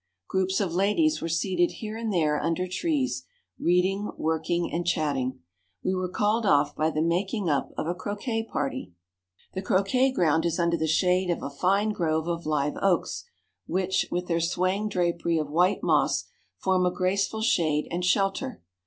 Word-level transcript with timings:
Groups 0.27 0.59
of 0.59 0.73
ladies 0.73 1.21
were 1.21 1.29
seated 1.29 1.73
here 1.73 1.95
and 1.95 2.11
there 2.11 2.41
under 2.41 2.67
trees, 2.67 3.27
reading, 3.59 4.09
working, 4.17 4.73
and 4.73 4.83
chatting. 4.83 5.41
We 5.83 5.93
were 5.93 6.09
called 6.09 6.43
off 6.43 6.75
by 6.75 6.89
the 6.89 7.03
making 7.03 7.47
up 7.51 7.69
of 7.77 7.85
a 7.85 7.93
croquet 7.93 8.47
party. 8.51 8.93
The 9.53 9.61
croquet 9.61 10.11
ground 10.11 10.43
is 10.43 10.57
under 10.57 10.75
the 10.75 10.87
shade 10.87 11.29
of 11.29 11.43
a 11.43 11.51
fine 11.51 11.89
grove 11.91 12.27
of 12.27 12.47
live 12.47 12.77
oaks, 12.81 13.25
which, 13.67 14.07
with 14.09 14.25
their 14.25 14.39
swaying 14.41 14.89
drapery 14.89 15.37
of 15.37 15.51
white 15.51 15.83
moss, 15.83 16.23
form 16.57 16.83
a 16.87 16.91
graceful 16.91 17.43
shade 17.43 17.87
and 17.91 18.03
shelter. 18.03 18.63